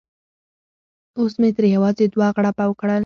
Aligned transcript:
اوس 1.17 1.33
مې 1.41 1.49
ترې 1.55 1.67
یوازې 1.75 2.05
دوه 2.13 2.27
غړپه 2.35 2.63
وکړه. 2.67 2.95